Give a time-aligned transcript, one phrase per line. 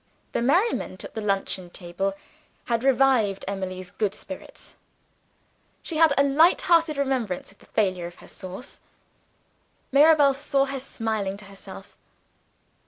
[0.31, 2.15] The merriment at the luncheon table
[2.65, 4.73] had revived Emily's good spirits.
[5.83, 8.79] She had a light hearted remembrance of the failure of her sauce.
[9.91, 11.95] Mirabel saw her smiling to herself.